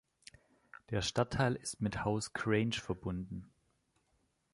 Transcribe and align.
Der 0.89 1.03
Stadtteil 1.03 1.53
ist 1.53 1.79
mit 1.79 2.03
Haus 2.03 2.33
Crange 2.33 2.71
verbunden. 2.81 3.51